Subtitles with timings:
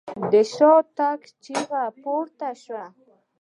[0.31, 2.85] د شاته تګ چيغې پورته شوې.